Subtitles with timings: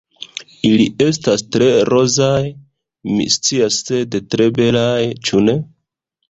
[0.67, 2.41] Ili estas tre rozaj,
[3.11, 5.57] mi scias sed tre belaj, ĉu ne?